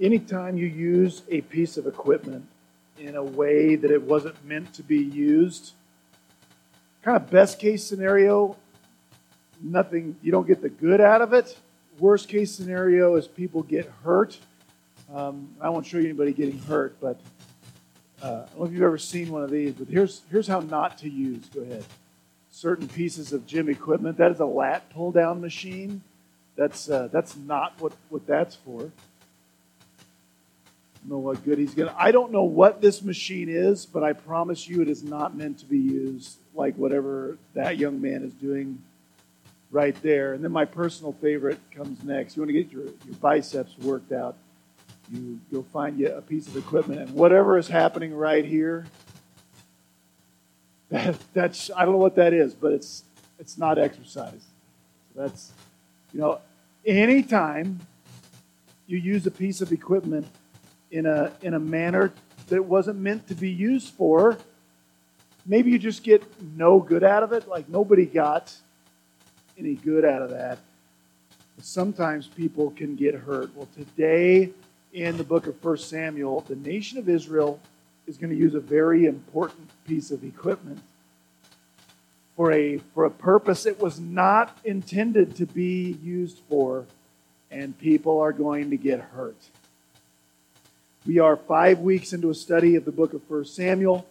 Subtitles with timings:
[0.00, 2.46] anytime you use a piece of equipment
[2.98, 5.72] in a way that it wasn't meant to be used,
[7.02, 8.56] kind of best case scenario,
[9.62, 11.56] nothing, you don't get the good out of it.
[11.98, 14.38] Worst case scenario is people get hurt.
[15.14, 17.20] Um, I won't show you anybody getting hurt, but
[18.22, 20.60] uh, I don't know if you've ever seen one of these, but here's, here's how
[20.60, 21.44] not to use.
[21.54, 21.84] Go ahead.
[22.50, 24.18] Certain pieces of gym equipment.
[24.18, 26.02] That is a lat pull down machine.
[26.56, 28.90] That's, uh, that's not what, what that's for
[31.04, 31.94] know what good he's gonna.
[31.96, 35.58] I don't know what this machine is, but I promise you, it is not meant
[35.60, 38.82] to be used like whatever that young man is doing
[39.70, 40.34] right there.
[40.34, 42.36] And then my personal favorite comes next.
[42.36, 44.36] You want to get your, your biceps worked out.
[45.12, 48.86] You you'll find you a piece of equipment, and whatever is happening right here.
[50.90, 53.04] That, that's I don't know what that is, but it's
[53.38, 54.44] it's not exercise.
[55.14, 55.52] So that's
[56.12, 56.40] you know,
[56.84, 57.78] anytime
[58.88, 60.26] you use a piece of equipment
[60.90, 62.12] in a, in a manner
[62.48, 64.38] that it wasn't meant to be used for,
[65.46, 66.22] maybe you just get
[66.56, 67.48] no good out of it.
[67.48, 68.54] Like nobody got
[69.58, 70.58] any good out of that.
[71.56, 73.54] But sometimes people can get hurt.
[73.54, 74.50] Well, today
[74.92, 77.60] in the book of 1 Samuel, the nation of Israel
[78.06, 80.80] is going to use a very important piece of equipment
[82.40, 86.86] for a, for a purpose it was not intended to be used for,
[87.50, 89.36] and people are going to get hurt.
[91.10, 94.06] We are five weeks into a study of the book of 1 Samuel.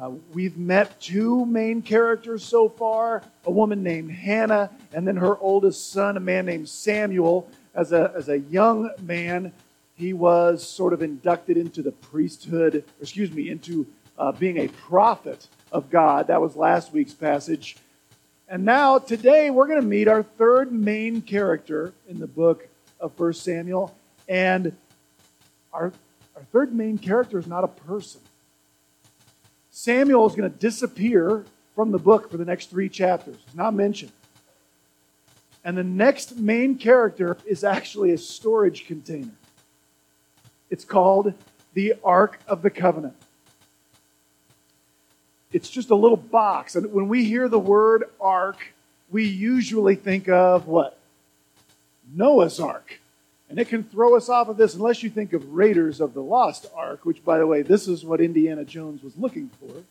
[0.00, 5.36] Uh, we've met two main characters so far a woman named Hannah, and then her
[5.38, 7.50] oldest son, a man named Samuel.
[7.74, 9.52] As a, as a young man,
[9.96, 13.84] he was sort of inducted into the priesthood, excuse me, into
[14.16, 16.28] uh, being a prophet of God.
[16.28, 17.76] That was last week's passage.
[18.48, 22.68] And now, today, we're going to meet our third main character in the book
[23.00, 23.92] of 1 Samuel.
[24.28, 24.76] And
[25.72, 25.92] our
[26.40, 28.22] our third main character is not a person.
[29.70, 33.36] Samuel is going to disappear from the book for the next three chapters.
[33.44, 34.12] He's not mentioned.
[35.64, 39.34] And the next main character is actually a storage container.
[40.70, 41.34] It's called
[41.74, 43.16] the Ark of the Covenant.
[45.52, 46.74] It's just a little box.
[46.74, 48.72] And when we hear the word ark,
[49.10, 50.98] we usually think of what?
[52.14, 52.99] Noah's Ark.
[53.50, 56.22] And it can throw us off of this unless you think of Raiders of the
[56.22, 59.82] Lost Ark, which, by the way, this is what Indiana Jones was looking for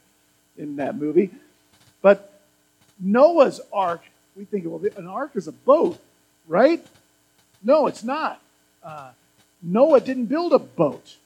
[0.57, 1.29] in that movie.
[2.01, 2.41] But
[2.97, 4.01] Noah's Ark,
[4.37, 5.99] we think, well, an ark is a boat,
[6.47, 6.85] right?
[7.61, 8.39] No, it's not.
[8.81, 9.11] Uh,
[9.61, 11.17] Noah didn't build a boat.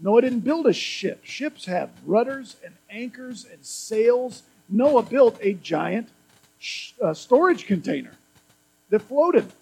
[0.00, 1.20] Noah didn't build a ship.
[1.24, 4.44] Ships have rudders and anchors and sails.
[4.66, 6.08] Noah built a giant
[6.58, 8.12] sh- uh, storage container
[8.88, 9.52] that floated.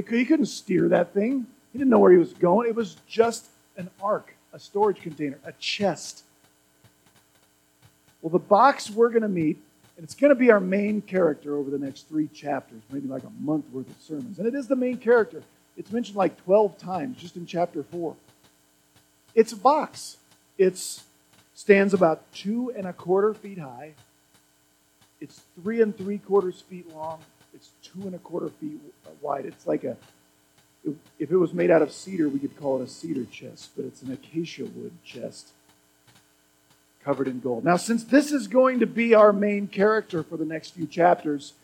[0.00, 1.46] It, he couldn't steer that thing.
[1.72, 2.68] He didn't know where he was going.
[2.68, 3.46] It was just
[3.76, 6.24] an ark, a storage container, a chest.
[8.22, 9.58] Well, the box we're going to meet,
[9.96, 13.24] and it's going to be our main character over the next three chapters, maybe like
[13.24, 14.38] a month worth of sermons.
[14.38, 15.42] And it is the main character.
[15.76, 18.16] It's mentioned like 12 times just in chapter 4.
[19.34, 20.16] It's a box.
[20.58, 20.78] It
[21.54, 23.92] stands about two and a quarter feet high.
[25.20, 27.20] It's three and three quarters feet long.
[27.54, 28.80] It's two and a quarter feet
[29.20, 29.46] wide.
[29.46, 29.96] It's like a,
[31.18, 33.84] if it was made out of cedar, we could call it a cedar chest, but
[33.84, 35.48] it's an acacia wood chest
[37.04, 37.64] covered in gold.
[37.64, 41.54] Now, since this is going to be our main character for the next few chapters,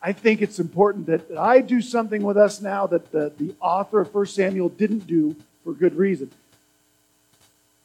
[0.00, 4.00] I think it's important that I do something with us now that the, the author
[4.00, 6.30] of 1 Samuel didn't do for good reason.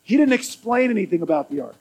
[0.03, 1.75] He didn't explain anything about the ark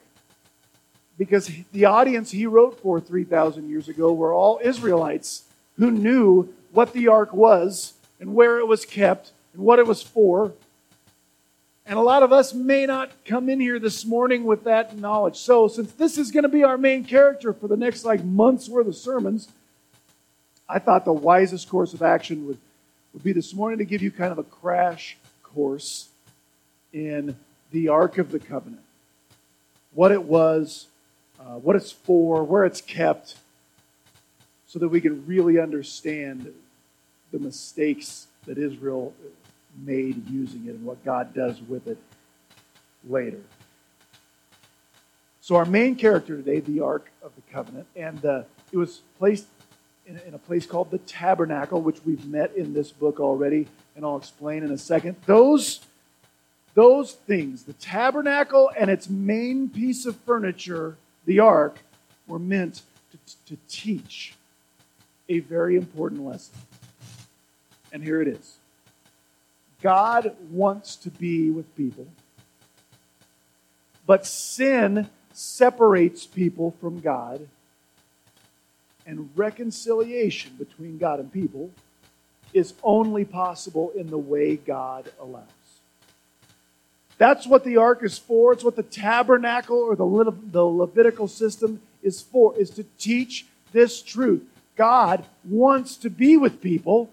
[1.17, 5.43] because the audience he wrote for 3,000 years ago were all Israelites
[5.77, 10.01] who knew what the ark was and where it was kept and what it was
[10.01, 10.53] for.
[11.85, 15.37] And a lot of us may not come in here this morning with that knowledge.
[15.37, 18.67] So, since this is going to be our main character for the next like month's
[18.67, 19.47] worth of sermons,
[20.67, 22.57] I thought the wisest course of action would,
[23.13, 26.09] would be this morning to give you kind of a crash course
[26.91, 27.37] in
[27.71, 28.83] the Ark of the Covenant.
[29.93, 30.87] What it was,
[31.39, 33.35] uh, what it's for, where it's kept,
[34.67, 36.53] so that we can really understand
[37.31, 39.13] the mistakes that Israel
[39.85, 41.97] made using it and what God does with it
[43.07, 43.41] later.
[45.41, 49.45] So, our main character today, the Ark of the Covenant, and uh, it was placed
[50.05, 54.03] in, in a place called the Tabernacle, which we've met in this book already, and
[54.03, 55.15] I'll explain in a second.
[55.25, 55.81] Those
[56.73, 60.95] those things, the tabernacle and its main piece of furniture,
[61.27, 61.77] the ark,
[62.25, 62.81] were meant
[63.11, 64.33] to, to teach
[65.29, 66.55] a very important lesson.
[67.93, 68.57] And here it is
[69.81, 72.07] God wants to be with people,
[74.07, 77.47] but sin separates people from God,
[79.05, 81.69] and reconciliation between God and people
[82.53, 85.56] is only possible in the way God allows.
[87.17, 88.53] That's what the ark is for.
[88.53, 93.45] It's what the tabernacle or the, Le- the Levitical system is for, is to teach
[93.71, 94.43] this truth.
[94.75, 97.09] God wants to be with people,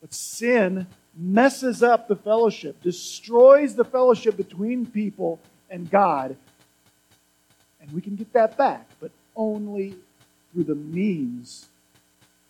[0.00, 0.86] but sin
[1.16, 5.40] messes up the fellowship, destroys the fellowship between people
[5.70, 6.36] and God.
[7.80, 9.96] And we can get that back, but only
[10.52, 11.66] through the means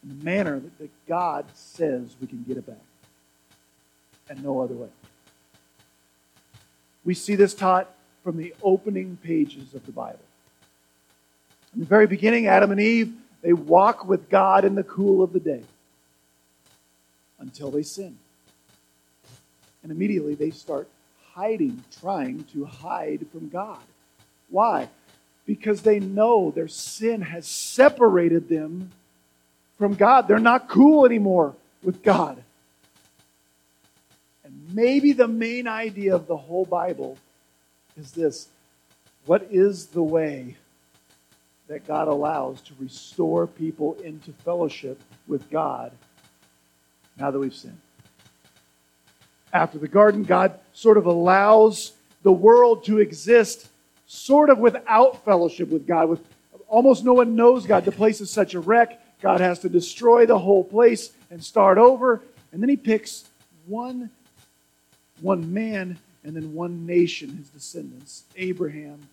[0.03, 2.77] and the manner that, that God says we can get it back.
[4.29, 4.89] And no other way.
[7.09, 7.89] We see this taught
[8.23, 10.19] from the opening pages of the Bible.
[11.73, 15.33] In the very beginning, Adam and Eve, they walk with God in the cool of
[15.33, 15.63] the day
[17.39, 18.19] until they sin.
[19.83, 20.87] And immediately they start
[21.33, 23.81] hiding, trying to hide from God.
[24.51, 24.91] Why?
[25.47, 28.91] Because they know their sin has separated them
[29.79, 30.29] from God.
[30.29, 32.45] They're not cool anymore with God.
[34.73, 37.17] Maybe the main idea of the whole Bible
[37.97, 38.49] is this
[39.25, 40.57] what is the way
[41.69, 45.93] that God allows to restore people into fellowship with God
[47.19, 47.81] now that we've sinned?
[49.53, 51.93] After the garden, God sort of allows
[52.23, 53.69] the world to exist
[54.07, 56.21] sort of without fellowship with God, with
[56.67, 57.85] almost no one knows God.
[57.85, 59.01] The place is such a wreck.
[59.21, 62.23] God has to destroy the whole place and start over.
[62.53, 63.25] And then he picks
[63.67, 64.11] one,
[65.21, 69.09] one man and then one nation, his descendants, Abraham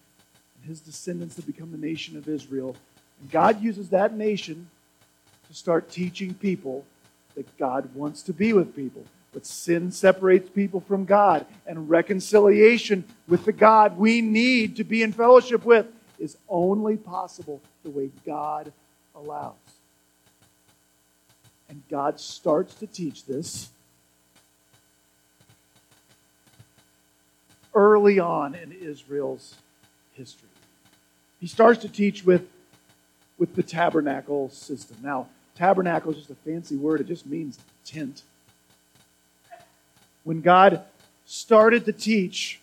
[0.56, 2.76] and his descendants that become the nation of Israel.
[3.22, 4.68] And God uses that nation
[5.48, 6.86] to start teaching people
[7.36, 9.04] that God wants to be with people.
[9.34, 15.04] But sin separates people from God, and reconciliation with the God we need to be
[15.04, 15.88] in fellowship with
[16.18, 18.72] is only possible the way God
[19.14, 19.56] allows.
[21.68, 23.70] And God starts to teach this
[27.76, 29.56] early on in Israel's
[30.14, 30.50] history.
[31.40, 32.48] He starts to teach with,
[33.38, 34.98] with the tabernacle system.
[35.04, 38.24] Now, tabernacle is just a fancy word, it just means tent.
[40.24, 40.82] When God
[41.26, 42.60] started to teach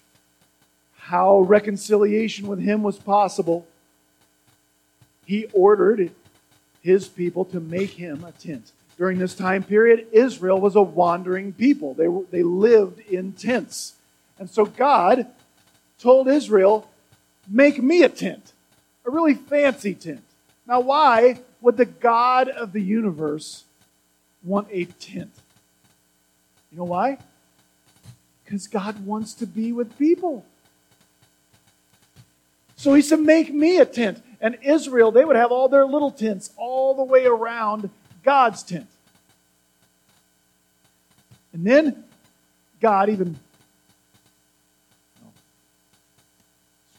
[0.97, 3.67] how reconciliation with Him was possible,
[5.27, 6.11] He ordered
[6.83, 8.73] His people to make Him a tent
[9.03, 11.95] during this time period, Israel was a wandering people.
[11.95, 13.95] They, were, they lived in tents.
[14.43, 15.29] And so God
[16.01, 16.91] told Israel,
[17.47, 18.53] Make me a tent,
[19.07, 20.25] a really fancy tent.
[20.67, 23.63] Now, why would the God of the universe
[24.43, 25.31] want a tent?
[26.73, 27.19] You know why?
[28.43, 30.45] Because God wants to be with people.
[32.75, 34.25] So he said, Make me a tent.
[34.41, 37.91] And Israel, they would have all their little tents all the way around
[38.25, 38.89] God's tent.
[41.53, 42.03] And then
[42.81, 43.39] God even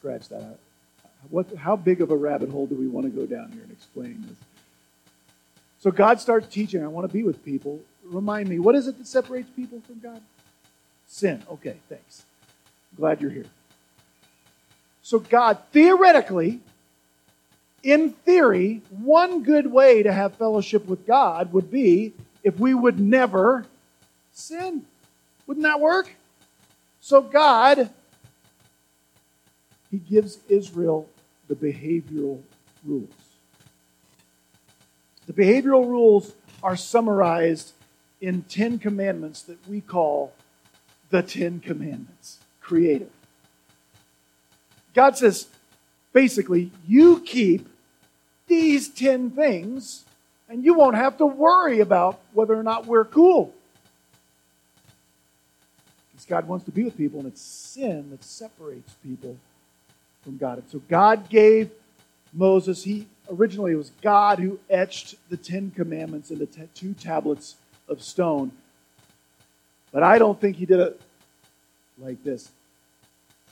[0.03, 0.59] scratch that out.
[1.29, 3.71] What, how big of a rabbit hole do we want to go down here and
[3.71, 4.37] explain this?
[5.79, 7.79] So God starts teaching, I want to be with people.
[8.03, 10.21] Remind me, what is it that separates people from God?
[11.07, 11.41] Sin.
[11.49, 12.25] Okay, thanks.
[12.97, 13.45] glad you're here.
[15.03, 16.59] So God, theoretically,
[17.81, 22.11] in theory, one good way to have fellowship with God would be
[22.43, 23.65] if we would never
[24.33, 24.85] sin.
[25.47, 26.13] Wouldn't that work?
[26.99, 27.89] So God,
[29.93, 31.07] He gives Israel
[31.47, 32.41] the behavioral
[32.83, 33.13] rules.
[35.27, 36.33] The behavioral rules
[36.63, 37.73] are summarized
[38.19, 40.33] in Ten Commandments that we call
[41.11, 42.39] the Ten Commandments.
[42.59, 43.11] Creative.
[44.95, 45.45] God says,
[46.11, 47.67] basically, you keep
[48.47, 50.05] these 10 things,
[50.49, 53.53] and you won't have to worry about whether or not we're cool.
[56.11, 59.37] Because God wants to be with people, and it's sin that separates people
[60.23, 60.59] from God.
[60.59, 61.69] And so God gave
[62.33, 67.55] Moses, he originally it was God who etched the Ten Commandments into t- two tablets
[67.87, 68.51] of stone.
[69.91, 71.01] But I don't think he did it
[71.99, 72.49] like this.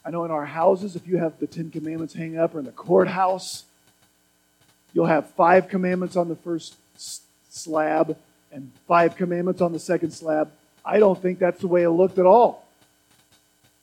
[0.03, 2.65] I know in our houses, if you have the Ten Commandments hanging up or in
[2.65, 3.65] the courthouse,
[4.93, 6.75] You'll have five commandments on the first
[7.49, 8.17] slab
[8.51, 10.51] and five commandments on the second slab.
[10.83, 12.65] I don't think that's the way it looked at all.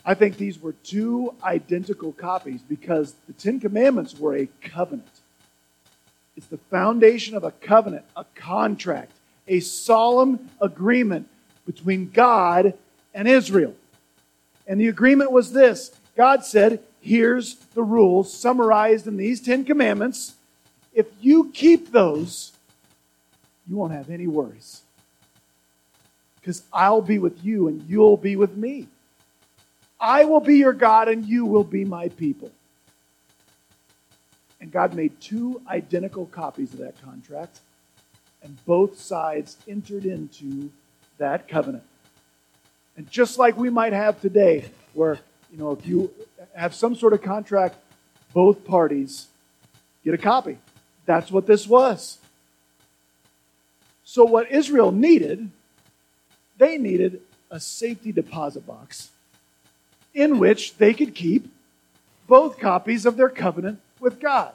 [0.09, 5.07] I think these were two identical copies because the Ten Commandments were a covenant.
[6.35, 9.13] It's the foundation of a covenant, a contract,
[9.47, 11.29] a solemn agreement
[11.67, 12.73] between God
[13.13, 13.75] and Israel.
[14.67, 20.37] And the agreement was this God said, Here's the rules summarized in these Ten Commandments.
[20.95, 22.53] If you keep those,
[23.69, 24.81] you won't have any worries.
[26.41, 28.89] Because I'll be with you and you'll be with me.
[30.01, 32.51] I will be your God and you will be my people.
[34.61, 37.61] And God made two identical copies of that contract,
[38.43, 40.71] and both sides entered into
[41.19, 41.85] that covenant.
[42.97, 44.65] And just like we might have today,
[44.95, 45.21] where,
[45.53, 46.13] you know, if you
[46.55, 47.77] have some sort of contract,
[48.35, 49.29] both parties
[50.05, 50.59] get a copy.
[51.07, 52.19] That's what this was.
[54.05, 55.51] So, what Israel needed,
[56.57, 59.11] they needed a safety deposit box
[60.19, 61.49] in which they could keep
[62.27, 64.53] both copies of their covenant with God.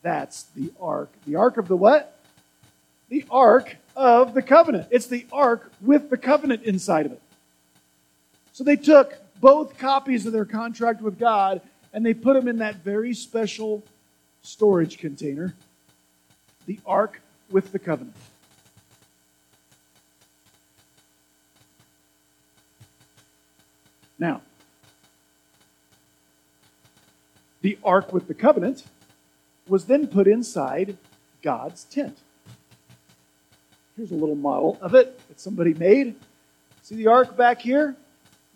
[0.00, 1.10] That's the ark.
[1.26, 2.18] The ark of the what?
[3.10, 4.88] The ark of the covenant.
[4.90, 7.22] It's the ark with the covenant inside of it.
[8.52, 11.60] So they took both copies of their contract with God
[11.92, 13.82] and they put them in that very special
[14.40, 15.54] storage container,
[16.64, 17.20] the ark
[17.50, 18.16] with the covenant.
[24.20, 24.42] Now,
[27.62, 28.84] the ark with the covenant
[29.66, 30.98] was then put inside
[31.42, 32.18] God's tent.
[33.96, 36.14] Here's a little model of it that somebody made.
[36.82, 37.96] See the ark back here?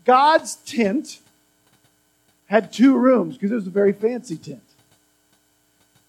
[0.05, 1.21] God's tent
[2.47, 4.61] had two rooms because it was a very fancy tent.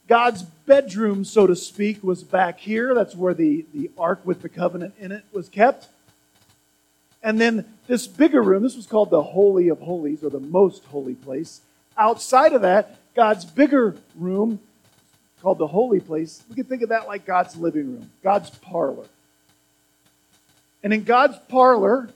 [0.07, 2.93] God's bedroom, so to speak, was back here.
[2.93, 5.87] That's where the, the ark with the covenant in it was kept.
[7.25, 10.85] And then this bigger room, this was called the Holy of Holies or the Most
[10.85, 11.59] Holy Place.
[11.97, 14.59] Outside of that, God's bigger room,
[15.41, 19.05] called the Holy Place, we can think of that like God's living room, God's parlor.
[20.83, 22.09] And in God's parlor,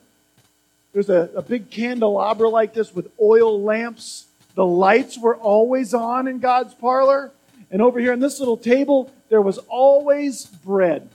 [0.93, 4.27] there's a, a big candelabra like this with oil lamps.
[4.53, 7.31] The lights were always on in God's parlor.
[7.71, 11.09] And over here on this little table, there was always bread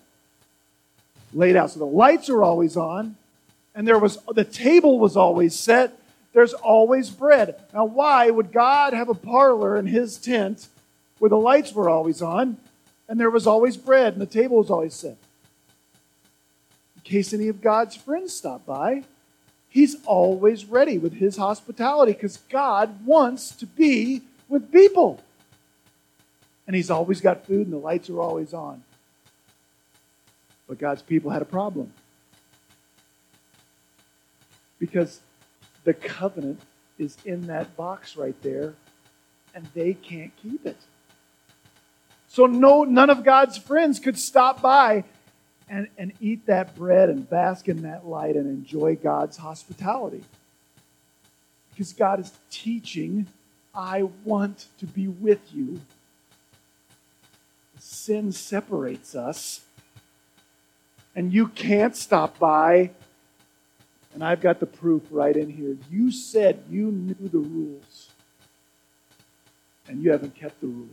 [1.33, 1.71] laid out.
[1.71, 3.17] So the lights are always on
[3.75, 5.99] and there was the table was always set.
[6.33, 7.57] There's always bread.
[7.73, 10.69] Now, why would God have a parlor in his tent
[11.19, 12.57] where the lights were always on
[13.09, 15.17] and there was always bread and the table was always set?
[16.97, 19.05] In case any of God's friends stop by,
[19.69, 25.21] he's always ready with his hospitality because God wants to be with people.
[26.67, 28.83] And he's always got food and the lights are always on.
[30.67, 31.93] But God's people had a problem
[34.85, 35.21] because
[35.85, 36.61] the covenant
[36.99, 38.75] is in that box right there
[39.55, 40.77] and they can't keep it.
[42.29, 45.05] So no none of God's friends could stop by
[45.71, 50.23] and, and eat that bread and bask in that light and enjoy God's hospitality.
[51.71, 53.27] Because God is teaching,
[53.75, 55.81] I want to be with you.
[57.79, 59.63] Sin separates us.
[61.17, 62.91] And you can't stop by
[64.15, 65.77] and I've got the proof right in here.
[65.91, 68.11] You said you knew the rules,
[69.89, 70.89] and you haven't kept the rules.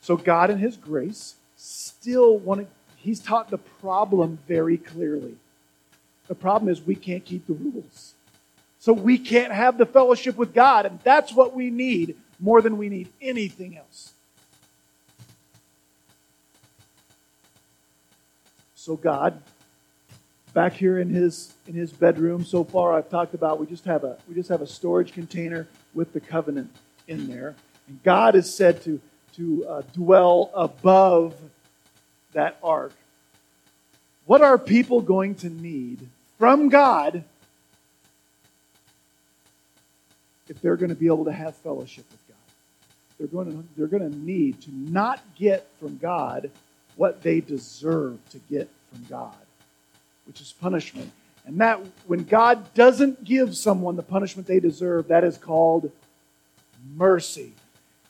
[0.00, 2.66] So, God, in His grace, still wanted,
[2.96, 5.36] He's taught the problem very clearly.
[6.26, 8.14] The problem is we can't keep the rules.
[8.80, 12.76] So, we can't have the fellowship with God, and that's what we need more than
[12.76, 14.13] we need anything else.
[18.84, 19.40] So God,
[20.52, 24.04] back here in his in his bedroom, so far I've talked about we just have
[24.04, 26.70] a we just have a storage container with the covenant
[27.08, 27.54] in there,
[27.88, 29.00] and God is said to
[29.36, 31.34] to uh, dwell above
[32.34, 32.92] that ark.
[34.26, 36.06] What are people going to need
[36.38, 37.24] from God
[40.46, 42.36] if they're going to be able to have fellowship with God?
[43.16, 46.50] They're going to, they're going to need to not get from God
[46.96, 49.34] what they deserve to get from God,
[50.26, 51.10] which is punishment.
[51.46, 55.90] And that, when God doesn't give someone the punishment they deserve, that is called
[56.96, 57.52] mercy.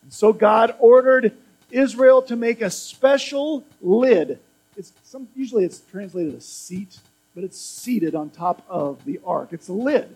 [0.03, 1.33] And so God ordered
[1.71, 4.38] Israel to make a special lid.
[4.76, 6.99] It's some, usually it's translated a seat,
[7.35, 9.49] but it's seated on top of the ark.
[9.53, 10.14] It's a lid.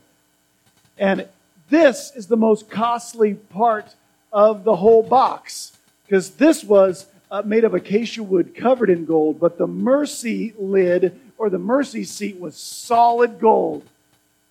[0.96, 1.26] And
[1.70, 3.94] this is the most costly part
[4.32, 5.72] of the whole box
[6.06, 11.18] because this was uh, made of acacia wood covered in gold, but the mercy lid
[11.36, 13.86] or the mercy seat was solid gold.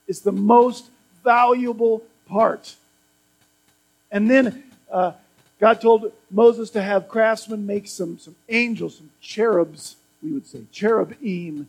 [0.07, 0.89] It's the most
[1.23, 2.75] valuable part.
[4.11, 5.13] And then uh,
[5.59, 10.61] God told Moses to have craftsmen make some, some angels, some cherubs, we would say,
[10.71, 11.67] cherubim.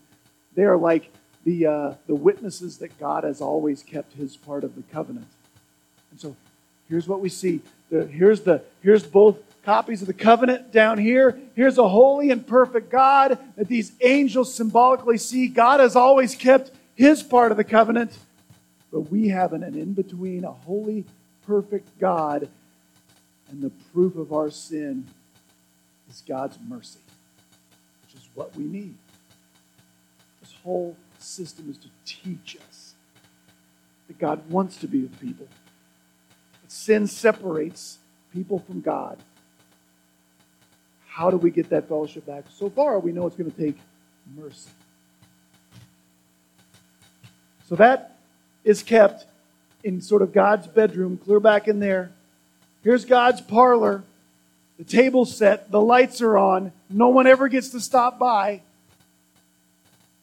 [0.54, 1.10] They are like
[1.44, 5.26] the, uh, the witnesses that God has always kept his part of the covenant.
[6.10, 6.36] And so
[6.88, 7.60] here's what we see.
[7.90, 9.36] The, here's, the, here's both
[9.68, 11.38] copies of the covenant down here.
[11.54, 15.46] Here's a holy and perfect God that these angels symbolically see.
[15.46, 18.16] God has always kept his part of the covenant,
[18.90, 21.04] but we have an, an in between, a holy,
[21.46, 22.48] perfect God
[23.50, 25.06] and the proof of our sin
[26.08, 27.00] is God's mercy,
[28.06, 28.94] which is what we need.
[30.40, 32.94] This whole system is to teach us
[34.06, 35.46] that God wants to be with people.
[36.62, 37.98] But sin separates
[38.32, 39.18] people from God.
[41.18, 42.44] How do we get that fellowship back?
[42.48, 43.76] So far, we know it's going to take
[44.36, 44.70] mercy.
[47.68, 48.18] So that
[48.62, 49.26] is kept
[49.82, 52.12] in sort of God's bedroom, clear back in there.
[52.84, 54.04] Here's God's parlor.
[54.78, 56.70] The table's set, the lights are on.
[56.88, 58.60] No one ever gets to stop by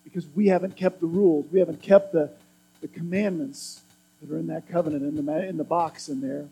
[0.06, 1.46] because we haven't kept the rules.
[1.52, 2.30] We haven't kept the,
[2.80, 3.82] the commandments
[4.22, 6.46] that are in that covenant in the, in the box in there.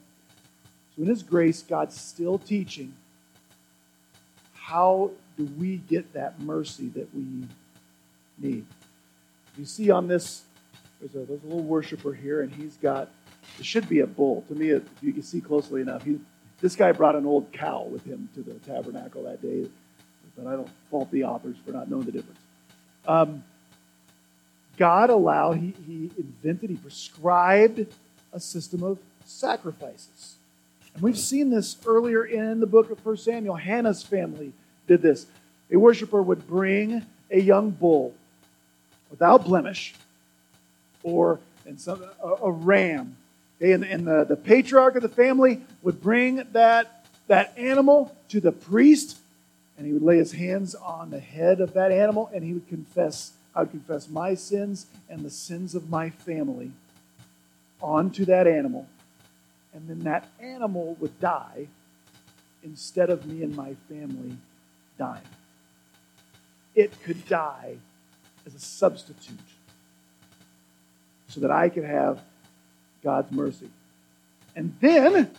[0.97, 2.93] So, in His grace, God's still teaching
[4.63, 7.25] how do we get that mercy that we
[8.37, 8.65] need.
[9.57, 10.43] You see on this,
[10.99, 13.09] there's a, there's a little worshiper here, and he's got
[13.59, 14.45] it should be a bull.
[14.47, 16.17] To me, if you can see closely enough, he,
[16.61, 19.67] this guy brought an old cow with him to the tabernacle that day,
[20.37, 22.39] but I don't fault the authors for not knowing the difference.
[23.05, 23.43] Um,
[24.77, 27.85] God allowed, he, he invented, he prescribed
[28.31, 30.35] a system of sacrifices.
[30.93, 33.55] And we've seen this earlier in the book of 1 Samuel.
[33.55, 34.53] Hannah's family
[34.87, 35.25] did this.
[35.71, 38.13] A worshiper would bring a young bull
[39.09, 39.93] without blemish
[41.01, 41.39] or
[41.77, 43.15] some, a, a ram
[43.63, 48.51] and, and the, the patriarch of the family would bring that, that animal to the
[48.51, 49.17] priest,
[49.77, 52.67] and he would lay his hands on the head of that animal, and he would
[52.67, 56.71] confess, I would confess my sins and the sins of my family
[57.81, 58.87] onto that animal.
[59.73, 61.67] And then that animal would die
[62.63, 64.37] instead of me and my family
[64.97, 65.21] dying.
[66.75, 67.75] It could die
[68.45, 69.39] as a substitute
[71.27, 72.21] so that I could have
[73.03, 73.69] God's mercy.
[74.55, 75.31] And then,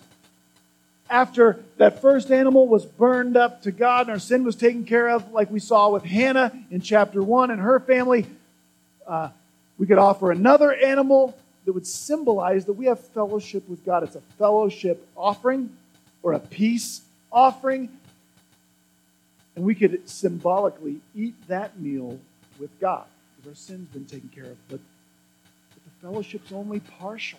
[1.09, 5.09] after that first animal was burned up to God and our sin was taken care
[5.09, 8.27] of, like we saw with Hannah in chapter 1 and her family,
[9.07, 9.29] uh,
[9.79, 14.03] we could offer another animal that would symbolize that we have fellowship with God.
[14.03, 15.71] It's a fellowship offering
[16.23, 17.89] or a peace offering.
[19.57, 22.19] And we could symbolically eat that meal
[22.59, 23.05] with God
[23.37, 24.69] because our sin's been taken care of.
[24.69, 24.81] But,
[25.71, 27.39] but the fellowship's only partial.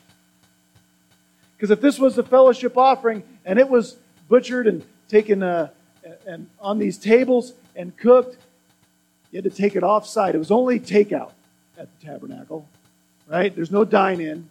[1.57, 5.69] Because if this was a fellowship offering and it was butchered and taken uh,
[6.25, 8.37] and on these tables and cooked,
[9.31, 10.35] you had to take it off site.
[10.35, 11.31] It was only takeout
[11.77, 12.67] at the tabernacle,
[13.27, 13.55] right?
[13.55, 14.49] There's no dine in.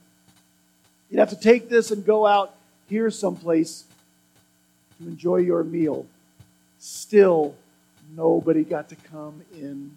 [1.11, 2.55] You'd have to take this and go out
[2.89, 3.85] here someplace
[4.99, 6.07] to enjoy your meal.
[6.79, 7.55] Still,
[8.17, 9.95] nobody got to come in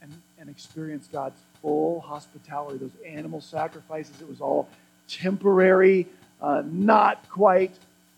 [0.00, 2.78] and, and experience God's full hospitality.
[2.78, 4.68] Those animal sacrifices, it was all
[5.08, 6.06] temporary,
[6.40, 7.74] uh, not quite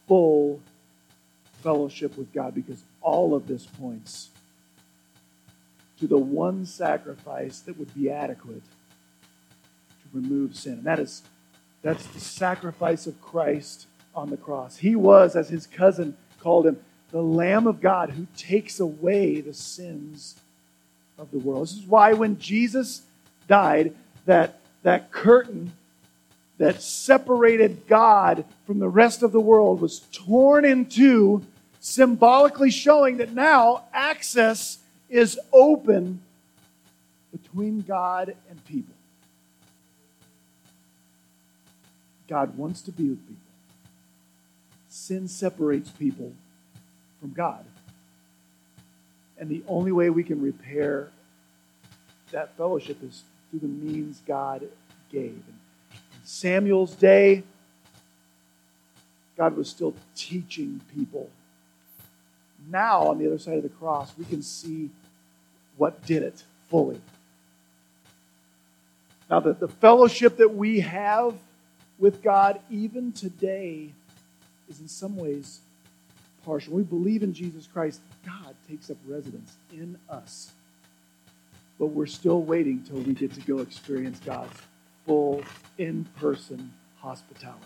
[0.07, 0.61] full
[1.62, 4.29] fellowship with God because all of this points
[5.98, 8.62] to the one sacrifice that would be adequate
[10.22, 10.74] remove sin.
[10.74, 11.22] And that is
[11.83, 14.79] that's the sacrifice of Christ on the cross.
[14.79, 16.79] He was, as his cousin called him,
[17.12, 20.35] the Lamb of God who takes away the sins
[21.16, 21.62] of the world.
[21.62, 23.02] This is why when Jesus
[23.46, 25.72] died, that, that curtain
[26.59, 31.44] that separated God from the rest of the world was torn in two,
[31.79, 36.20] symbolically showing that now access is open
[37.31, 38.95] between God and people.
[42.28, 43.42] God wants to be with people.
[44.88, 46.32] Sin separates people
[47.20, 47.64] from God.
[49.38, 51.10] And the only way we can repair
[52.32, 54.66] that fellowship is through the means God
[55.12, 55.30] gave.
[55.30, 55.58] And
[56.24, 57.44] Samuel's day,
[59.36, 61.28] God was still teaching people.
[62.68, 64.90] Now, on the other side of the cross, we can see
[65.76, 67.00] what did it fully.
[69.30, 71.34] Now, the, the fellowship that we have
[71.98, 73.92] with God, even today,
[74.68, 75.61] is in some ways
[76.44, 76.74] partial.
[76.74, 78.00] We believe in Jesus Christ.
[78.24, 80.52] God takes up residence in us.
[81.78, 84.59] But we're still waiting till we get to go experience God's
[85.04, 85.42] full
[85.78, 87.62] in person hospitality.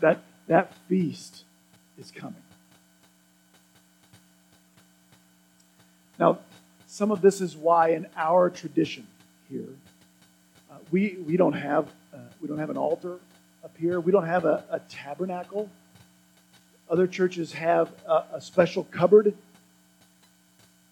[0.00, 1.44] That, That feast
[1.98, 2.42] is coming.
[6.18, 6.38] Now,
[6.86, 9.06] some of this is why in our tradition
[9.50, 9.68] here,
[10.70, 13.18] uh, we, we, don't have, uh, we don't have an altar
[13.62, 14.00] up here.
[14.00, 15.68] We don't have a, a tabernacle.
[16.88, 19.34] Other churches have a, a special cupboard.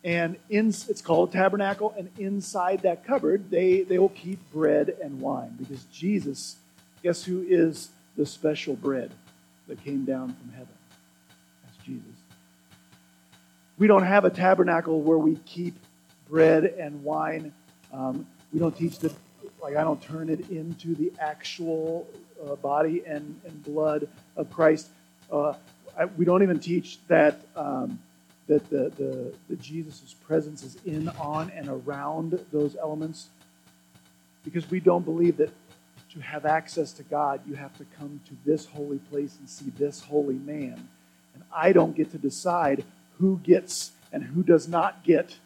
[0.02, 4.94] And in, it's called a tabernacle and inside that cupboard they, they will keep bread
[5.02, 5.56] and wine.
[5.58, 6.56] Because jesus
[7.02, 9.10] guess who is the special bread
[9.66, 10.74] that came down from heaven?
[11.64, 12.04] That's jesus.
[13.78, 15.74] We don't have a tabernacle where we keep
[16.28, 17.52] bread and wine.
[17.92, 19.12] Um, we don't teach that
[19.64, 22.06] like i don't turn it into the actual
[22.46, 24.88] uh, body and, and blood of christ
[25.32, 25.54] uh,
[25.98, 27.98] I, we don't even teach that um,
[28.46, 33.28] that the, the, the Jesus' presence is in, on, and around those elements.
[34.44, 35.50] Because we don't believe that
[36.12, 39.70] to have access to God, you have to come to this holy place and see
[39.78, 40.88] this holy man.
[41.34, 42.84] And I don't get to decide
[43.18, 45.36] who gets and who does not get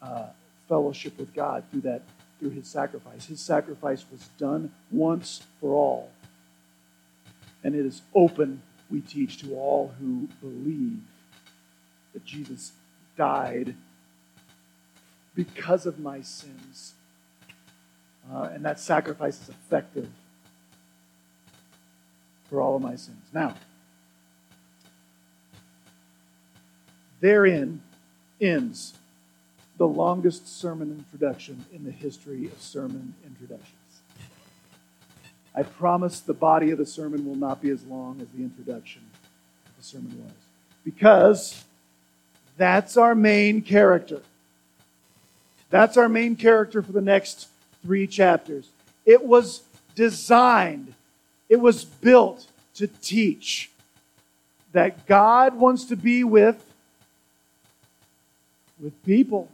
[0.00, 0.28] uh,
[0.68, 2.02] fellowship with God through that
[2.44, 3.24] through his sacrifice.
[3.24, 6.10] His sacrifice was done once for all.
[7.62, 11.00] And it is open, we teach, to all who believe
[12.12, 12.72] that Jesus
[13.16, 13.74] died
[15.34, 16.92] because of my sins.
[18.30, 20.10] Uh, and that sacrifice is effective
[22.50, 23.24] for all of my sins.
[23.32, 23.54] Now,
[27.22, 27.80] therein
[28.38, 28.92] ends
[29.76, 33.70] the longest sermon introduction in the history of sermon introductions.
[35.54, 39.02] I promise the body of the sermon will not be as long as the introduction
[39.66, 40.34] of the sermon was.
[40.84, 41.64] Because
[42.56, 44.22] that's our main character.
[45.70, 47.48] That's our main character for the next
[47.82, 48.68] three chapters.
[49.04, 49.62] It was
[49.94, 50.94] designed,
[51.48, 53.70] it was built to teach
[54.72, 56.64] that God wants to be with,
[58.80, 59.48] with people.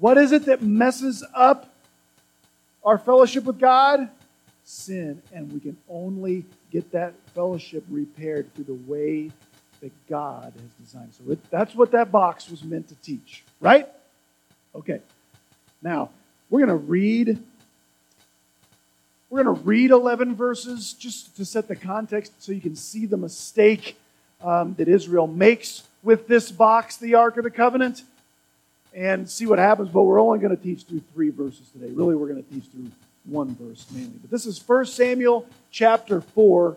[0.00, 1.72] What is it that messes up
[2.82, 4.08] our fellowship with God?
[4.64, 5.20] Sin.
[5.32, 9.30] And we can only get that fellowship repaired through the way
[9.82, 11.12] that God has designed.
[11.12, 13.88] So it, that's what that box was meant to teach, right?
[14.74, 15.00] Okay.
[15.82, 16.10] Now,
[16.48, 17.38] we're going to read
[19.28, 23.06] we're going to read 11 verses just to set the context so you can see
[23.06, 23.96] the mistake
[24.42, 28.02] um, that Israel makes with this box, the Ark of the Covenant,
[28.94, 29.88] and see what happens.
[29.88, 31.92] But we're only going to teach through three verses today.
[31.92, 32.90] Really, we're going to teach through
[33.24, 34.18] one verse mainly.
[34.20, 36.76] But this is 1 Samuel chapter 4,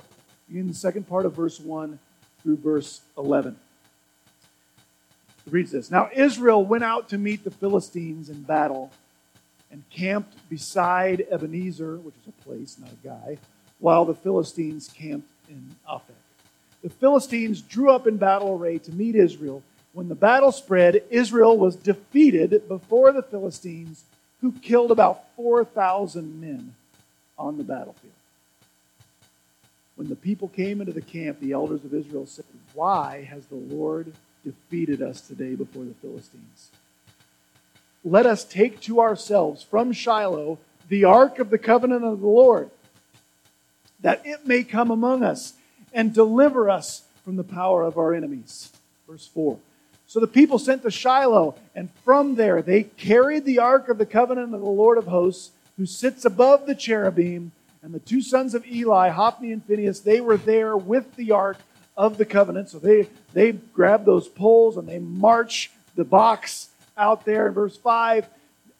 [0.51, 1.97] in the second part of verse 1
[2.41, 3.55] through verse 11.
[5.45, 8.91] It reads this Now Israel went out to meet the Philistines in battle
[9.71, 13.37] and camped beside Ebenezer, which is a place, not a guy,
[13.79, 16.13] while the Philistines camped in Aphek.
[16.83, 19.63] The Philistines drew up in battle array to meet Israel.
[19.93, 24.03] When the battle spread, Israel was defeated before the Philistines,
[24.41, 26.75] who killed about 4,000 men
[27.37, 28.13] on the battlefield.
[29.95, 33.55] When the people came into the camp, the elders of Israel said, Why has the
[33.55, 36.71] Lord defeated us today before the Philistines?
[38.03, 40.57] Let us take to ourselves from Shiloh
[40.89, 42.69] the ark of the covenant of the Lord,
[44.01, 45.53] that it may come among us
[45.93, 48.73] and deliver us from the power of our enemies.
[49.07, 49.57] Verse 4.
[50.13, 54.05] So the people sent to Shiloh, and from there they carried the ark of the
[54.05, 58.53] covenant of the Lord of hosts, who sits above the cherubim and the two sons
[58.53, 61.57] of Eli, Hophni and Phinehas, they were there with the ark
[61.97, 62.69] of the covenant.
[62.69, 67.75] So they, they grab those poles and they march the box out there in verse
[67.75, 68.27] 5.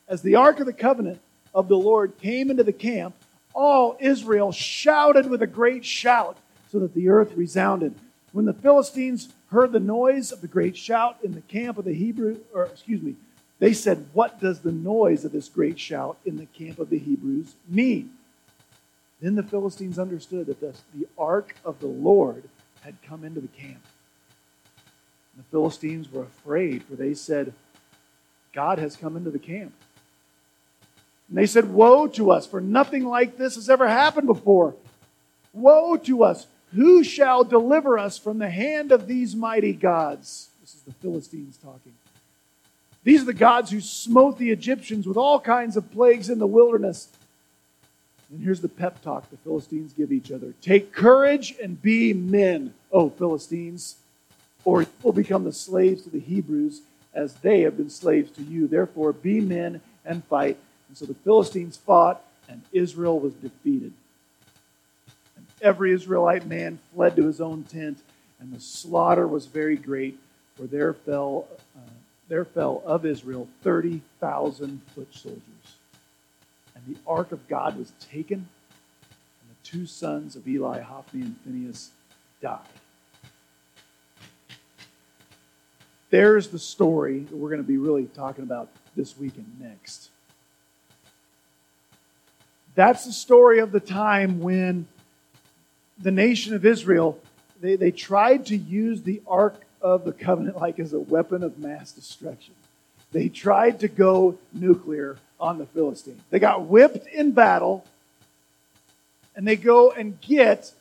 [0.08, 1.20] As the ark of the covenant
[1.52, 3.16] of the Lord came into the camp,
[3.56, 6.38] all Israel shouted with a great shout
[6.72, 7.96] so that the earth resounded.
[8.34, 11.94] When the Philistines heard the noise of the great shout in the camp of the
[11.94, 13.16] Hebrew, or excuse me,
[13.60, 17.00] they said, What does the noise of this great shout in the camp of the
[17.00, 18.12] Hebrews mean?
[19.22, 22.44] Then the Philistines understood that the, the ark of the Lord
[22.82, 23.82] had come into the camp.
[25.34, 27.54] And the Philistines were afraid, for they said,
[28.52, 29.74] God has come into the camp.
[31.30, 34.76] And they said, Woe to us, for nothing like this has ever happened before.
[35.54, 36.48] Woe to us!
[36.76, 40.50] Who shall deliver us from the hand of these mighty gods?
[40.62, 41.94] This is the Philistines talking.
[43.04, 46.48] These are the gods who smote the Egyptians with all kinds of plagues in the
[46.48, 47.10] wilderness
[48.34, 52.74] and here's the pep talk the Philistines give each other Take courage and be men,
[52.92, 53.98] O Philistines,
[54.66, 56.82] or you will become the slaves to the Hebrews
[57.14, 58.68] as they have been slaves to you.
[58.68, 60.58] Therefore, be men and fight.
[60.88, 63.94] And so the Philistines fought, and Israel was defeated.
[65.64, 68.00] Every Israelite man fled to his own tent,
[68.42, 70.20] and the slaughter was very great,
[70.56, 71.90] for there fell, uh,
[72.28, 75.42] there fell of Israel 30,000 foot soldiers.
[76.76, 81.38] And the ark of God was taken, and the two sons of Eli, Hophni and
[81.46, 81.92] Phinehas,
[82.42, 82.60] died.
[86.10, 90.10] There's the story that we're going to be really talking about this week and next.
[92.76, 94.88] That's the story of the time when
[95.98, 97.20] the nation of Israel,
[97.62, 101.60] they, they tried to use the Ark of the Covenant like as a weapon of
[101.60, 102.54] mass destruction.
[103.12, 106.22] They tried to go nuclear on the Philistines.
[106.30, 107.86] They got whipped in battle,
[109.36, 110.74] and they go and get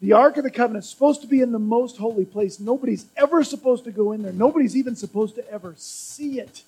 [0.00, 0.84] the Ark of the Covenant.
[0.84, 2.58] supposed to be in the most holy place.
[2.58, 4.32] Nobody's ever supposed to go in there.
[4.32, 6.64] Nobody's even supposed to ever see it.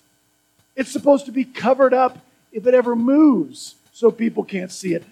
[0.75, 2.17] It's supposed to be covered up
[2.53, 5.03] if it ever moves so people can't see it.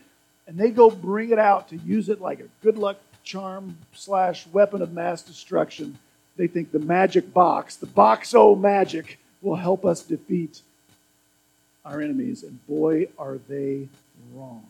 [0.47, 4.45] And they go bring it out to use it like a good luck charm slash
[4.47, 5.97] weapon of mass destruction.
[6.35, 10.61] They think the magic box, the box o magic, will help us defeat
[11.85, 12.43] our enemies.
[12.43, 13.87] And boy, are they
[14.33, 14.65] wrong.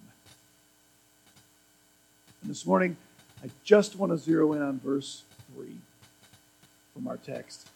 [2.41, 2.97] And this morning,
[3.43, 5.23] I just want to zero in on verse
[5.55, 5.67] 3
[6.93, 7.67] from our text.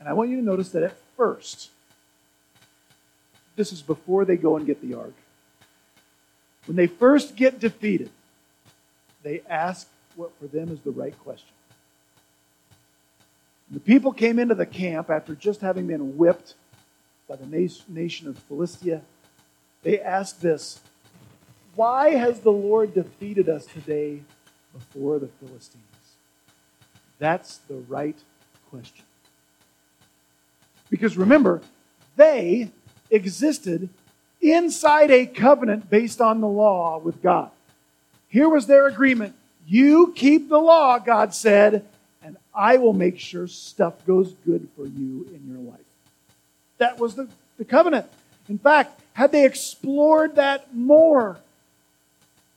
[0.00, 1.70] And I want you to notice that at first,
[3.56, 5.14] this is before they go and get the ark.
[6.66, 8.10] When they first get defeated,
[9.22, 11.48] they ask what for them is the right question.
[13.70, 16.54] The people came into the camp after just having been whipped
[17.28, 17.46] by the
[17.88, 19.02] nation of Philistia.
[19.82, 20.80] They asked this
[21.74, 24.22] Why has the Lord defeated us today
[24.72, 25.84] before the Philistines?
[27.18, 28.16] That's the right
[28.70, 29.04] question.
[30.88, 31.60] Because remember,
[32.16, 32.70] they
[33.10, 33.90] existed
[34.40, 37.50] inside a covenant based on the law with God.
[38.28, 39.34] Here was their agreement.
[39.66, 41.84] You keep the law, God said,
[42.22, 45.80] and I will make sure stuff goes good for you in your life.
[46.78, 48.06] That was the, the covenant.
[48.48, 51.38] In fact, had they explored that more,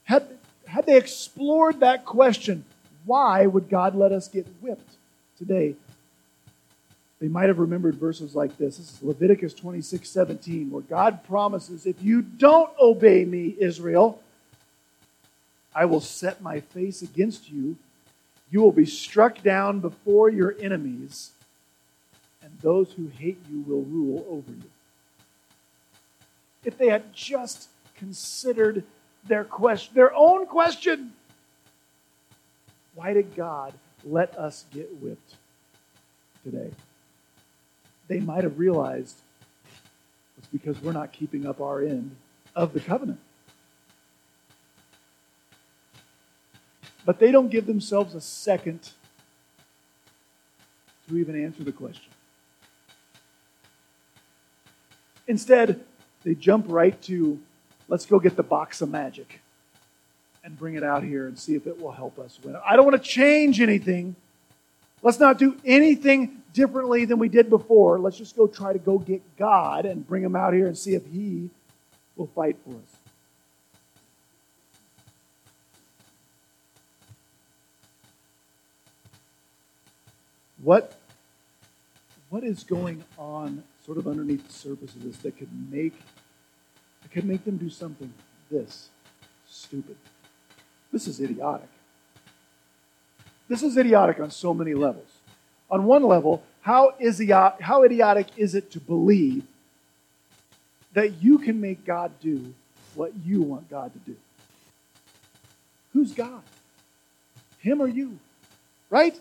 [0.04, 0.28] had,
[0.68, 2.66] had they explored that question,
[3.06, 4.94] why would God let us get whipped
[5.38, 5.76] today?
[7.22, 8.78] They might have remembered verses like this.
[8.78, 14.20] This is Leviticus 26 17, where God promises, If you don't obey me, Israel,
[15.74, 17.78] I will set my face against you.
[18.50, 21.32] You will be struck down before your enemies,
[22.42, 24.70] and those who hate you will rule over you.
[26.66, 28.84] If they had just considered
[29.28, 31.14] their question, their own question,
[32.96, 35.36] why did God let us get whipped
[36.44, 36.72] today?
[38.08, 39.16] They might have realized
[40.38, 42.16] it's because we're not keeping up our end
[42.56, 43.20] of the covenant.
[47.06, 48.92] But they don't give themselves a second
[51.08, 52.12] to even answer the question.
[55.28, 55.84] Instead,
[56.24, 57.40] they jump right to
[57.88, 59.42] let's go get the box of magic
[60.44, 62.56] and bring it out here and see if it will help us win.
[62.66, 64.16] I don't want to change anything.
[65.04, 68.00] Let's not do anything differently than we did before.
[68.00, 70.94] Let's just go try to go get God and bring him out here and see
[70.94, 71.50] if he
[72.16, 73.02] will fight for us.
[80.62, 80.96] What,
[82.30, 86.00] what is going on sort of underneath the surface of this that could make
[87.02, 88.14] that could make them do something
[88.52, 88.90] this
[89.50, 89.96] stupid?
[90.92, 91.70] This is idiotic.
[93.52, 95.10] This is idiotic on so many levels
[95.70, 99.44] on one level, how, idiot, how idiotic is it to believe
[100.94, 102.54] that you can make God do
[102.96, 104.16] what you want God to do?
[105.92, 106.42] Who's God?
[107.60, 108.20] Him or you?
[108.90, 109.20] Right?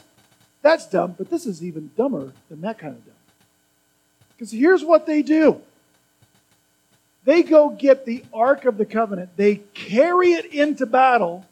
[0.62, 3.14] That's dumb, but this is even dumber than that kind of dumb.
[4.36, 5.60] Because here's what they do
[7.24, 11.44] they go get the Ark of the Covenant, they carry it into battle,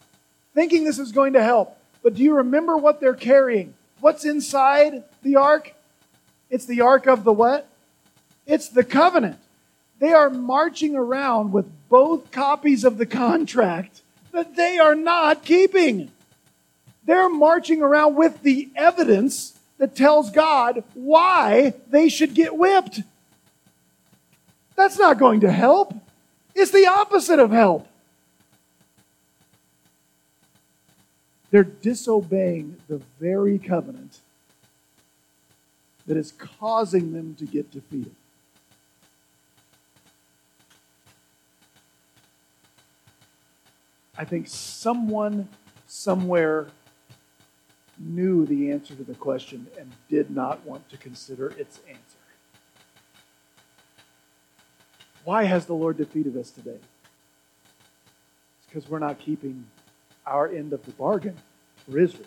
[0.55, 1.75] thinking this is going to help.
[2.09, 3.75] But do you remember what they're carrying?
[4.01, 5.75] What's inside the ark?
[6.49, 7.69] It's the ark of the what?
[8.47, 9.37] It's the covenant.
[9.99, 14.01] They are marching around with both copies of the contract
[14.33, 16.11] that they are not keeping.
[17.05, 23.03] They're marching around with the evidence that tells God why they should get whipped.
[24.77, 25.95] That's not going to help.
[26.55, 27.87] It's the opposite of help.
[31.51, 34.19] They're disobeying the very covenant
[36.07, 38.15] that is causing them to get defeated.
[44.17, 45.49] I think someone
[45.87, 46.67] somewhere
[47.99, 52.03] knew the answer to the question and did not want to consider its answer.
[55.25, 56.79] Why has the Lord defeated us today?
[58.59, 59.67] It's because we're not keeping
[60.29, 61.37] our end of the bargain
[61.87, 62.27] for Israel.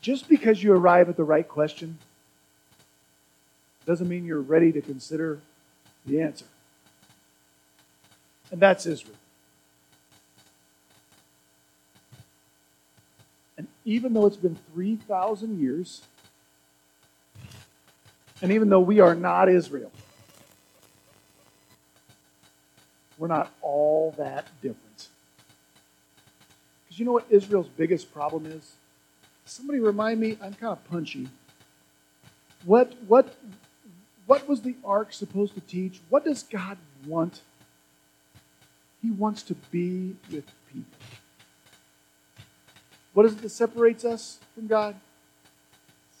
[0.00, 1.98] Just because you arrive at the right question
[3.86, 5.40] doesn't mean you're ready to consider
[6.04, 6.46] the answer.
[8.50, 9.16] And that's Israel.
[13.58, 16.02] And even though it's been 3,000 years,
[18.42, 19.90] and even though we are not Israel,
[23.18, 25.08] we're not all that different.
[26.84, 28.74] Because you know what Israel's biggest problem is?
[29.44, 31.28] Somebody remind me, I'm kind of punchy.
[32.64, 33.34] What, what,
[34.26, 36.00] what was the ark supposed to teach?
[36.08, 37.40] What does God want?
[39.02, 40.98] He wants to be with people.
[43.14, 44.96] What is it that separates us from God?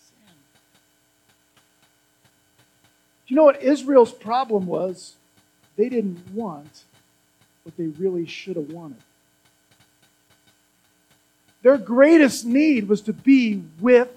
[0.08, 0.34] Sin.
[3.26, 5.16] Do you know what Israel's problem was?
[5.76, 6.84] They didn't want
[7.64, 9.02] what they really should have wanted.
[11.62, 14.08] Their greatest need was to be with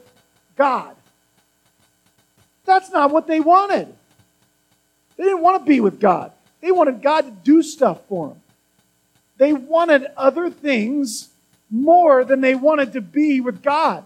[0.55, 0.95] God.
[2.65, 3.93] That's not what they wanted.
[5.17, 6.31] They didn't want to be with God.
[6.61, 8.41] They wanted God to do stuff for them.
[9.37, 11.29] They wanted other things
[11.71, 14.05] more than they wanted to be with God.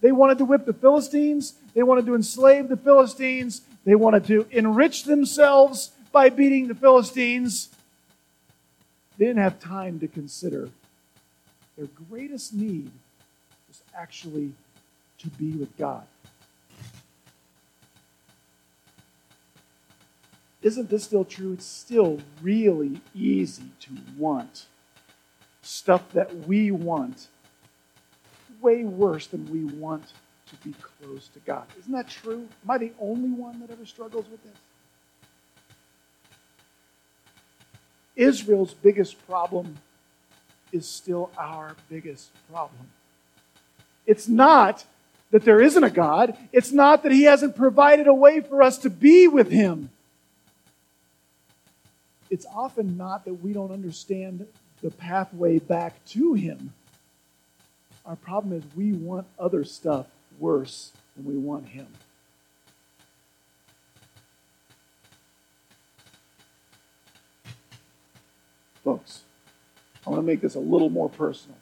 [0.00, 1.54] They wanted to whip the Philistines.
[1.74, 3.62] They wanted to enslave the Philistines.
[3.84, 7.68] They wanted to enrich themselves by beating the Philistines.
[9.16, 10.70] They didn't have time to consider
[11.76, 12.90] their greatest need
[13.68, 14.52] was actually
[15.18, 16.04] to be with God.
[20.60, 21.52] Isn't this still true?
[21.52, 24.66] It's still really easy to want
[25.62, 27.28] stuff that we want
[28.60, 30.04] way worse than we want
[30.46, 31.64] to be close to God.
[31.78, 32.48] Isn't that true?
[32.64, 34.56] Am I the only one that ever struggles with this?
[38.18, 39.78] Israel's biggest problem
[40.72, 42.90] is still our biggest problem.
[44.06, 44.84] It's not
[45.30, 48.78] that there isn't a God, it's not that He hasn't provided a way for us
[48.78, 49.90] to be with Him.
[52.28, 54.46] It's often not that we don't understand
[54.82, 56.72] the pathway back to Him.
[58.04, 60.06] Our problem is we want other stuff
[60.38, 61.86] worse than we want Him.
[68.84, 69.22] Folks,
[70.06, 71.58] I want to make this a little more personal.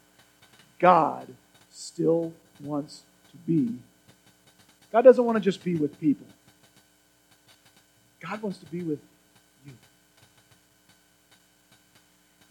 [0.79, 1.27] God
[1.71, 3.79] still wants to be.
[4.93, 6.27] God doesn't want to just be with people.
[8.21, 8.99] God wants to be with
[9.67, 9.73] you.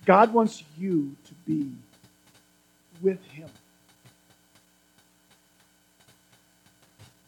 [0.06, 1.72] God wants you to be
[3.02, 3.50] with Him.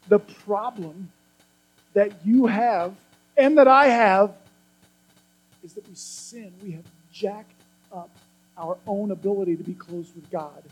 [0.07, 1.11] The problem
[1.93, 2.93] that you have
[3.35, 4.33] and that I have
[5.63, 6.53] is that we sin.
[6.63, 6.83] We have
[7.17, 8.09] jacked up
[8.57, 10.63] our own ability to be close with God.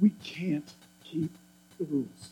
[0.00, 0.68] We can't
[1.04, 1.30] keep
[1.78, 2.30] the rules.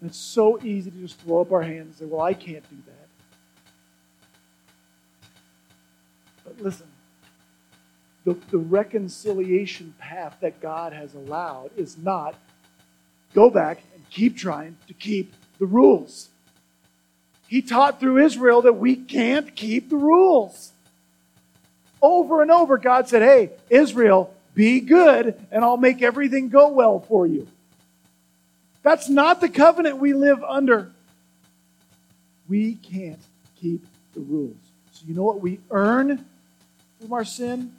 [0.00, 2.68] And it's so easy to just throw up our hands and say, Well, I can't
[2.70, 3.08] do that.
[6.44, 6.86] But listen,
[8.24, 12.34] the, the reconciliation path that God has allowed is not
[13.34, 16.28] go back and keep trying to keep the rules.
[17.50, 20.70] He taught through Israel that we can't keep the rules.
[22.00, 27.00] Over and over, God said, Hey, Israel, be good, and I'll make everything go well
[27.00, 27.48] for you.
[28.84, 30.92] That's not the covenant we live under.
[32.48, 33.18] We can't
[33.60, 33.84] keep
[34.14, 34.54] the rules.
[34.92, 36.24] So, you know what we earn
[37.00, 37.74] from our sin?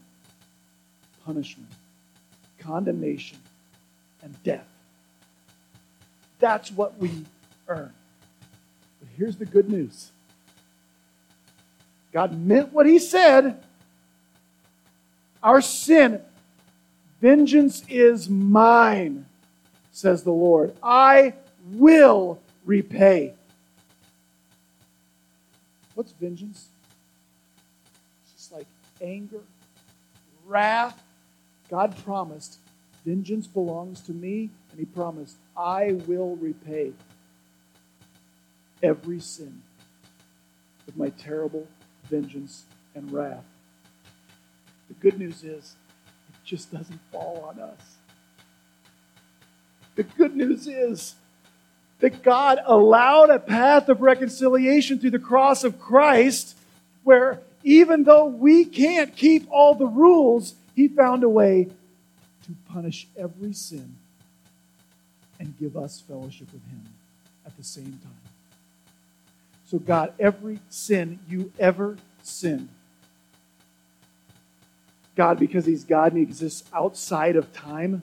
[1.26, 1.72] Punishment,
[2.60, 3.38] condemnation,
[4.22, 4.68] and death.
[6.40, 7.24] That's what we
[7.70, 7.94] earn.
[9.18, 10.12] Here's the good news
[12.12, 13.64] God meant what He said.
[15.44, 16.22] Our sin,
[17.20, 19.26] vengeance is mine,
[19.92, 20.76] says the Lord.
[20.84, 21.34] I
[21.66, 23.34] will repay.
[25.96, 26.68] What's vengeance?
[28.24, 28.68] It's just like
[29.02, 29.42] anger,
[30.46, 31.02] wrath.
[31.70, 32.60] God promised,
[33.06, 36.94] vengeance belongs to me, and He promised, I will repay
[38.84, 39.62] every sin
[40.86, 41.68] with my terrible
[42.10, 42.66] vengeance
[42.96, 43.44] and wrath.
[44.88, 45.76] The good news is,
[46.30, 47.96] it just doesn't fall on us.
[49.96, 51.16] The good news is
[52.00, 56.58] that God allowed a path of reconciliation through the cross of Christ
[57.04, 61.68] where even though we can't keep all the rules, he found a way
[62.44, 63.96] to punish every sin
[65.40, 66.84] and give us fellowship with him
[67.46, 68.21] at the same time.
[69.72, 72.68] So, God, every sin you ever sinned,
[75.16, 78.02] God, because He's God and He exists outside of time,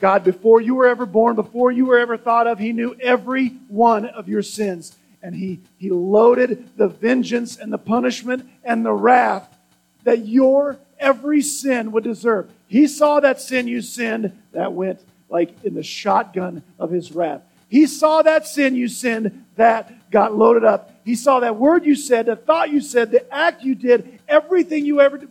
[0.00, 3.50] God, before you were ever born, before you were ever thought of, He knew every
[3.68, 4.96] one of your sins.
[5.22, 9.56] And He, he loaded the vengeance and the punishment and the wrath
[10.02, 12.50] that your every sin would deserve.
[12.66, 17.42] He saw that sin you sinned that went like in the shotgun of His wrath.
[17.72, 20.94] He saw that sin you sinned that got loaded up.
[21.06, 24.84] He saw that word you said, the thought you said, the act you did, everything
[24.84, 25.30] you ever did,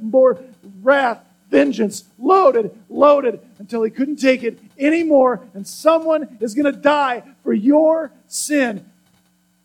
[0.81, 5.47] wrath, vengeance, loaded, loaded, until he couldn't take it anymore.
[5.53, 8.89] And someone is going to die for your sin.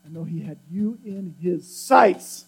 [0.05, 2.45] I know he had you in his sights.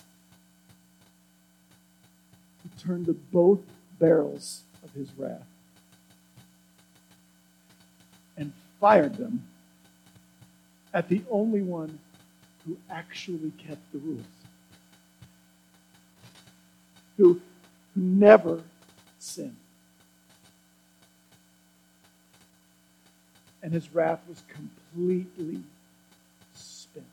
[2.61, 3.61] He turned to both
[3.97, 5.47] barrels of his wrath
[8.37, 9.48] and fired them
[10.93, 11.99] at the only one
[12.65, 14.23] who actually kept the rules,
[17.17, 17.41] who,
[17.93, 18.61] who never
[19.19, 19.55] sinned.
[23.61, 25.61] And his wrath was completely
[26.53, 27.05] spent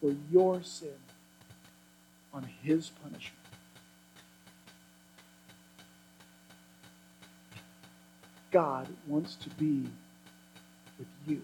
[0.00, 0.88] for your sin
[2.32, 3.36] on his punishment.
[8.50, 9.86] God wants to be
[10.98, 11.40] with you.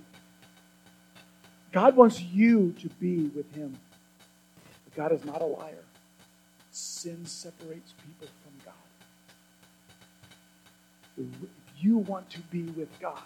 [1.76, 3.76] God wants you to be with Him.
[4.86, 5.84] But God is not a liar.
[6.70, 8.72] Sin separates people from God.
[11.18, 13.20] If you want to be with God,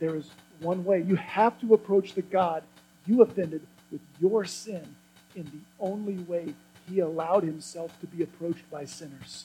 [0.00, 1.04] there is one way.
[1.06, 2.64] You have to approach the God
[3.06, 4.96] you offended with your sin
[5.36, 6.54] in the only way
[6.90, 9.44] He allowed Himself to be approached by sinners.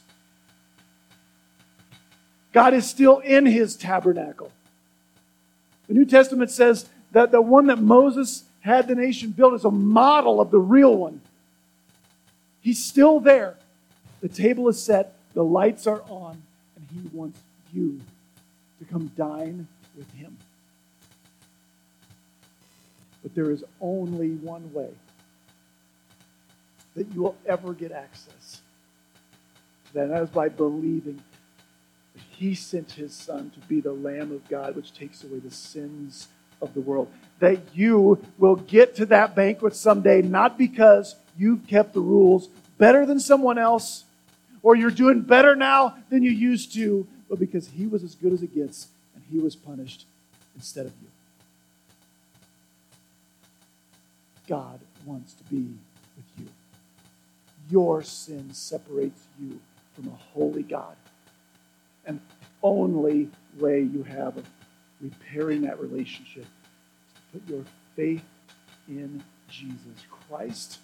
[2.53, 4.51] God is still in His tabernacle.
[5.87, 9.71] The New Testament says that the one that Moses had the nation build is a
[9.71, 11.21] model of the real one.
[12.61, 13.55] He's still there.
[14.21, 16.41] The table is set, the lights are on,
[16.75, 17.39] and he wants
[17.73, 18.01] you
[18.79, 20.37] to come dine with him.
[23.23, 24.89] But there is only one way
[26.95, 28.61] that you will ever get access
[29.87, 31.21] to that, and that is by believing
[32.13, 35.51] that he sent his son to be the Lamb of God, which takes away the
[35.51, 36.27] sins
[36.61, 37.09] of the world.
[37.39, 42.47] That you will get to that banquet someday, not because you've kept the rules
[42.77, 44.03] better than someone else,
[44.61, 48.33] or you're doing better now than you used to, but because he was as good
[48.33, 50.05] as it gets and he was punished
[50.55, 51.07] instead of you.
[54.47, 55.57] God wants to be
[56.17, 56.47] with you.
[57.69, 59.59] Your sin separates you
[59.93, 60.95] from a holy God.
[62.05, 62.19] And
[62.63, 63.29] only
[63.59, 64.45] way you have of
[65.01, 66.45] repairing that relationship
[67.31, 67.63] put your
[67.95, 68.23] faith
[68.87, 70.79] in Jesus Christ.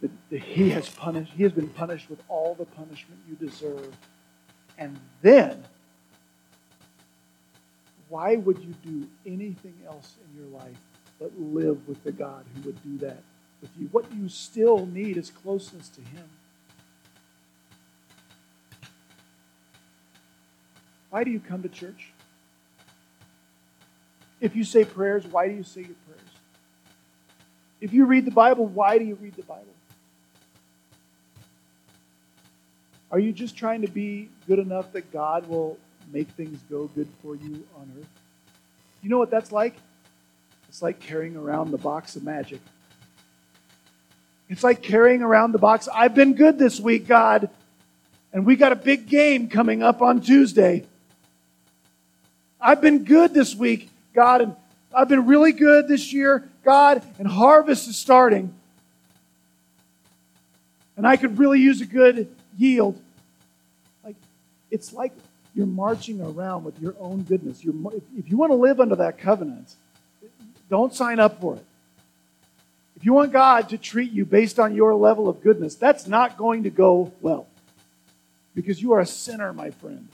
[0.00, 3.94] That, that he has punished, he has been punished with all the punishment you deserve.
[4.78, 5.62] And then,
[8.08, 10.76] why would you do anything else in your life
[11.20, 13.22] but live with the God who would do that
[13.60, 13.88] with you?
[13.92, 16.24] What you still need is closeness to him.
[21.12, 22.08] Why do you come to church?
[24.40, 26.30] If you say prayers, why do you say your prayers?
[27.82, 29.66] If you read the Bible, why do you read the Bible?
[33.10, 35.76] Are you just trying to be good enough that God will
[36.10, 38.08] make things go good for you on earth?
[39.02, 39.76] You know what that's like?
[40.70, 42.62] It's like carrying around the box of magic.
[44.48, 45.88] It's like carrying around the box.
[45.92, 47.50] I've been good this week, God.
[48.32, 50.86] And we got a big game coming up on Tuesday.
[52.62, 54.56] I've been good this week, God, and
[54.94, 58.54] I've been really good this year, God, and harvest is starting.
[60.96, 63.02] And I could really use a good yield.
[64.04, 64.14] Like,
[64.70, 65.12] it's like
[65.54, 67.64] you're marching around with your own goodness.
[67.64, 67.74] You're,
[68.16, 69.74] if you want to live under that covenant,
[70.70, 71.64] don't sign up for it.
[72.96, 76.36] If you want God to treat you based on your level of goodness, that's not
[76.36, 77.48] going to go well.
[78.54, 80.06] Because you are a sinner, my friend.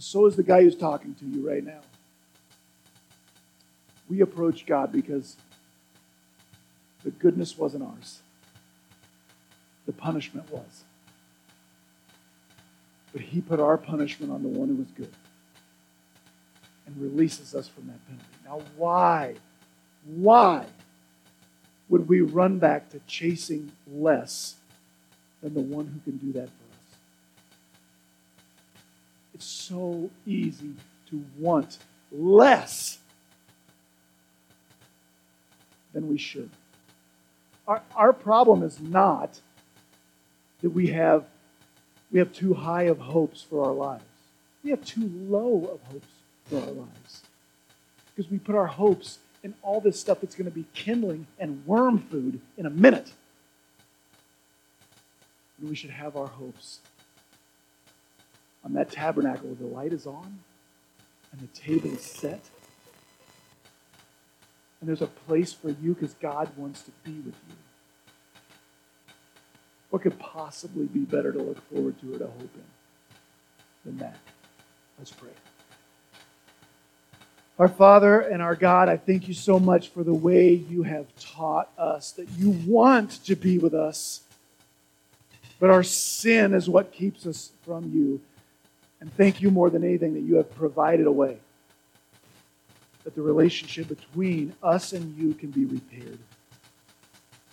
[0.00, 1.80] And so is the guy who's talking to you right now.
[4.08, 5.36] We approach God because
[7.04, 8.20] the goodness wasn't ours,
[9.84, 10.84] the punishment was.
[13.12, 15.12] But He put our punishment on the one who was good
[16.86, 18.26] and releases us from that penalty.
[18.46, 19.34] Now, why?
[20.06, 20.64] Why
[21.90, 24.54] would we run back to chasing less
[25.42, 26.48] than the one who can do that?
[29.40, 30.74] It's so easy
[31.08, 31.78] to want
[32.12, 32.98] less
[35.94, 36.50] than we should.
[37.66, 39.40] Our, our problem is not
[40.60, 41.24] that we have,
[42.12, 44.04] we have too high of hopes for our lives.
[44.62, 46.12] We have too low of hopes
[46.44, 47.22] for our lives.
[48.14, 51.64] Because we put our hopes in all this stuff that's going to be kindling and
[51.64, 53.10] worm food in a minute.
[55.58, 56.80] And we should have our hopes
[58.64, 60.40] on that tabernacle the light is on
[61.32, 62.40] and the table is set.
[64.80, 67.54] And there's a place for you because God wants to be with you.
[69.90, 72.62] What could possibly be better to look forward to or to hope in
[73.84, 74.16] than that?
[74.98, 75.30] Let's pray.
[77.58, 81.06] Our Father and our God, I thank you so much for the way you have
[81.18, 84.22] taught us that you want to be with us,
[85.58, 88.22] but our sin is what keeps us from you.
[89.00, 91.38] And thank you more than anything that you have provided a way
[93.04, 96.18] that the relationship between us and you can be repaired.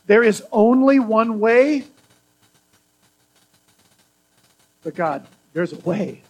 [0.05, 1.83] There is only one way,
[4.83, 6.21] but God, there's a way.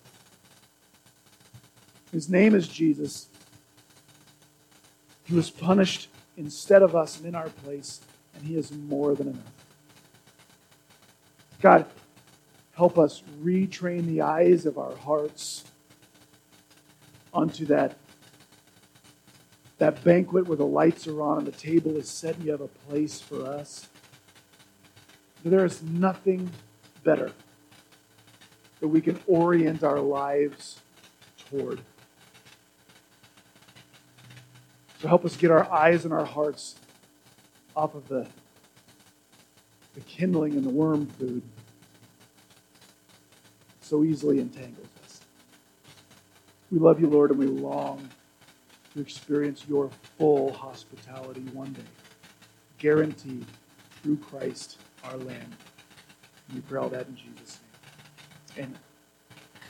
[2.11, 3.27] His name is Jesus.
[5.25, 8.01] He was punished instead of us and in our place,
[8.35, 9.51] and He is more than enough.
[11.59, 11.85] God,
[12.77, 15.65] help us retrain the eyes of our hearts
[17.33, 17.95] onto that,
[19.79, 22.61] that banquet where the lights are on and the table is set and you have
[22.61, 23.89] a place for us.
[25.43, 26.51] There is nothing
[27.03, 27.31] better
[28.79, 30.79] that we can orient our lives
[31.49, 31.81] toward.
[35.01, 36.75] So help us get our eyes and our hearts
[37.75, 38.27] off of the,
[39.95, 41.41] the kindling and the worm food
[43.87, 45.21] so easily entangles us.
[46.71, 48.07] We love you, Lord, and we long
[48.93, 51.81] to experience your full hospitality one day,
[52.77, 53.45] guaranteed
[54.03, 55.51] through Christ our Lamb.
[56.53, 57.59] We pray all that in Jesus'
[58.57, 58.65] name.
[58.65, 58.86] Amen.